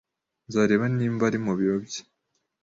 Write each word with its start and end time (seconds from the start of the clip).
Nzareba 0.47 0.85
niba 0.97 1.23
ari 1.29 1.39
mu 1.45 1.53
biro 1.57 1.75
bye. 1.85 2.01